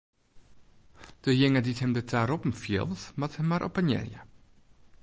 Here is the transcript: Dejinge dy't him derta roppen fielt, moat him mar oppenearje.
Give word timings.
Dejinge 1.23 1.61
dy't 1.63 1.81
him 1.83 1.91
derta 1.95 2.19
roppen 2.29 2.53
fielt, 2.63 3.01
moat 3.19 3.37
him 3.37 3.47
mar 3.49 3.63
oppenearje. 3.69 4.19